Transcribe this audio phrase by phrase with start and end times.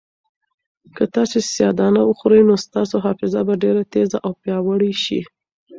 [0.95, 5.21] که تاسي سیاه دانه وخورئ نو ستاسو حافظه به ډېره تېزه او پیاوړې شي.